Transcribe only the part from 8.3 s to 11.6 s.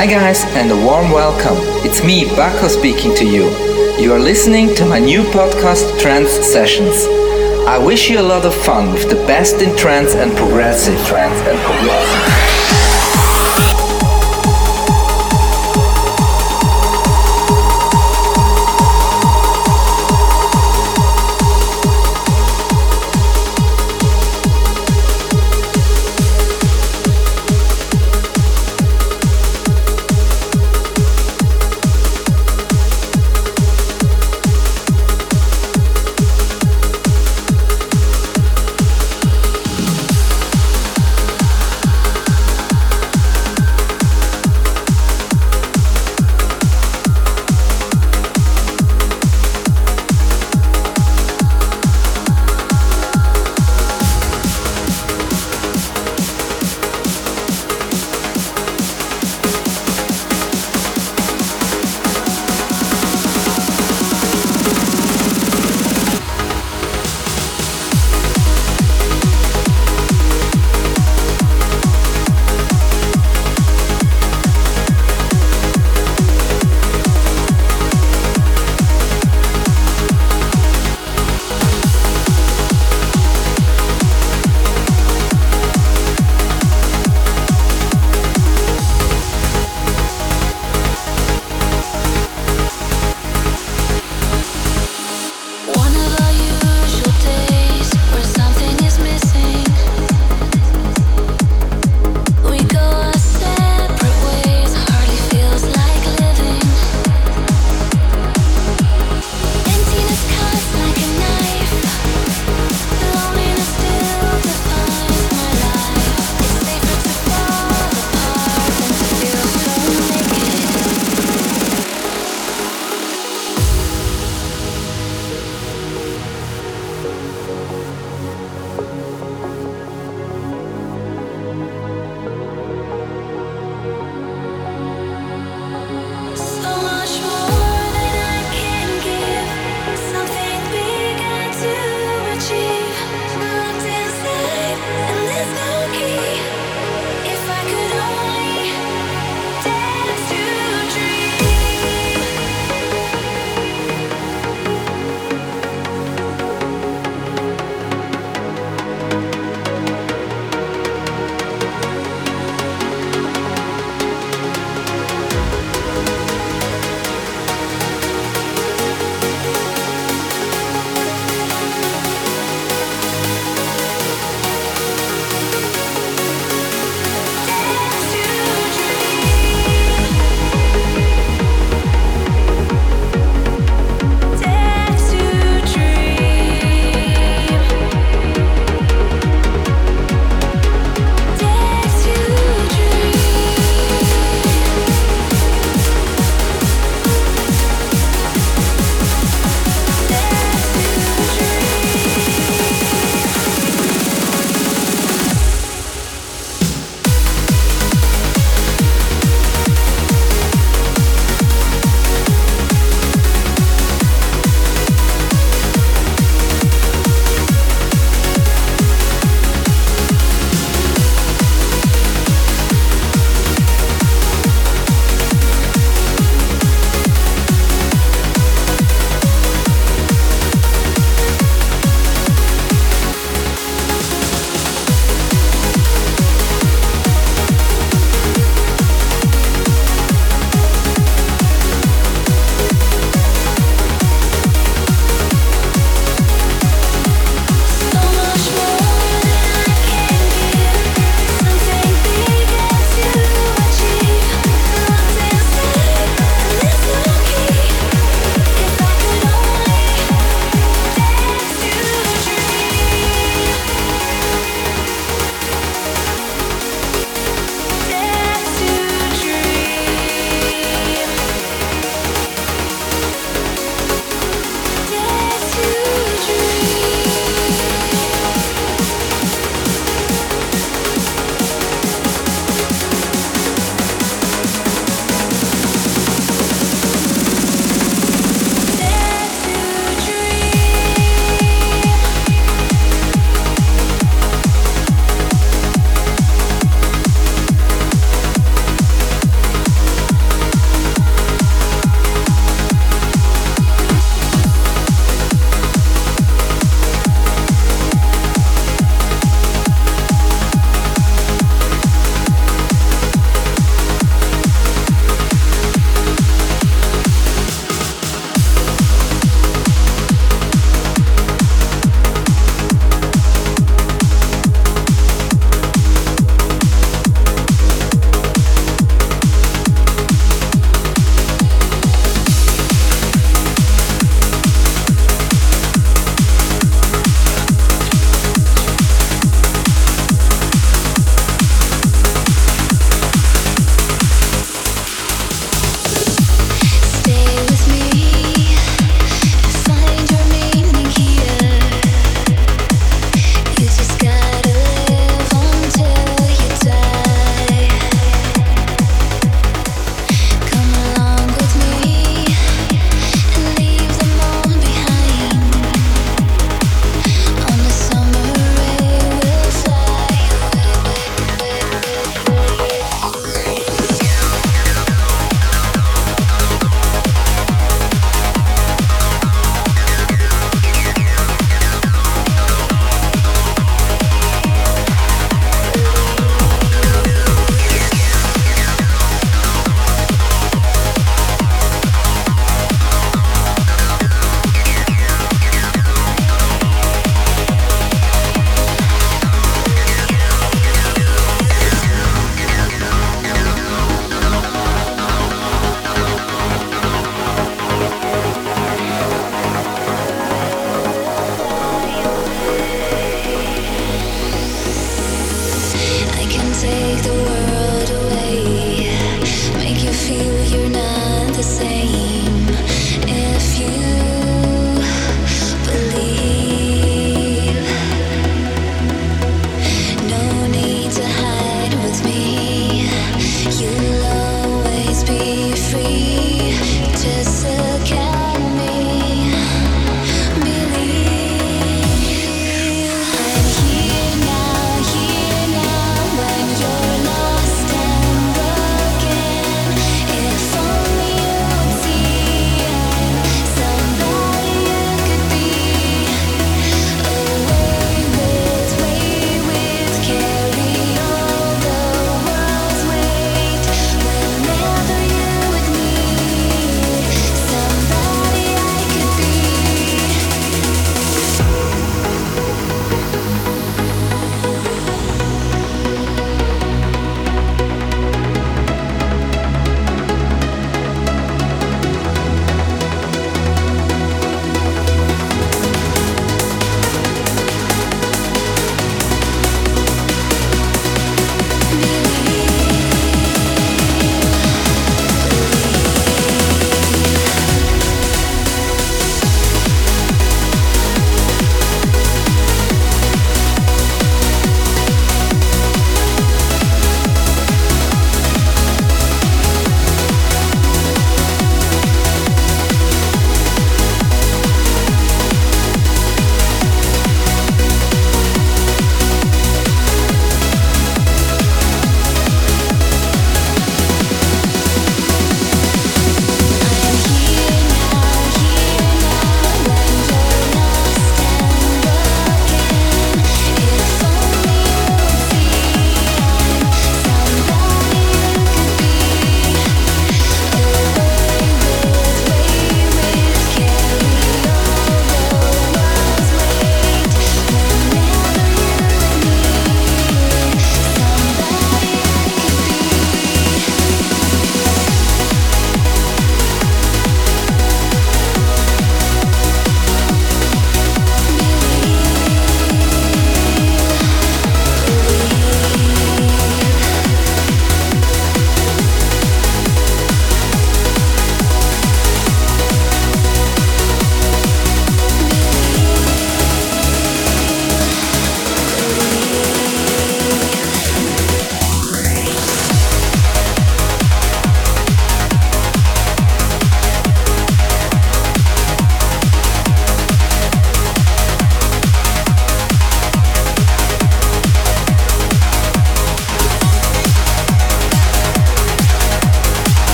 of fun with the best in trance and progressive trance and